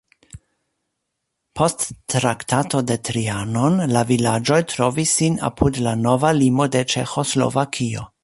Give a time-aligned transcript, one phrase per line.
[1.59, 8.07] Post Traktato de Trianon la vilaĝoj trovis sin apud la nova limo de Ĉeĥoslovakio.